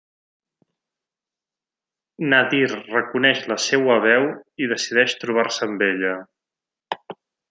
[2.31, 4.25] Nadir reconeix la seua veu
[4.65, 6.15] i decideix trobar-se amb ella.